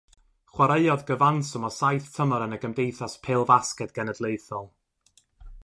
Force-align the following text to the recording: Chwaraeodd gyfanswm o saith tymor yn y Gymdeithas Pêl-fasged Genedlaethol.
Chwaraeodd 0.53 1.03
gyfanswm 1.09 1.67
o 1.69 1.71
saith 1.75 2.07
tymor 2.15 2.45
yn 2.47 2.57
y 2.57 2.59
Gymdeithas 2.63 3.19
Pêl-fasged 3.27 3.95
Genedlaethol. 3.99 4.67